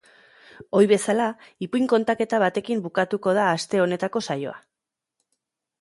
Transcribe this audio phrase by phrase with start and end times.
[0.79, 1.27] Ohi bezala,
[1.67, 4.61] ipuin kontaketa batekin bukatuko da aste honetako saioa.